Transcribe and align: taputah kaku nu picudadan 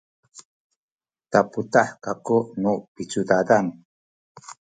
taputah 1.31 1.89
kaku 2.03 2.37
nu 2.61 2.73
picudadan 2.93 3.65